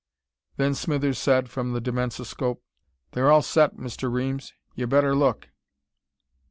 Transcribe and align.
Then 0.57 0.73
Smithers 0.73 1.19
said, 1.19 1.47
from 1.47 1.73
the 1.73 1.79
dimensoscope: 1.79 2.63
"They're 3.11 3.29
all 3.29 3.43
set, 3.43 3.77
Mr. 3.77 4.11
Reames. 4.11 4.51
Y'better 4.75 5.13
look." 5.13 5.49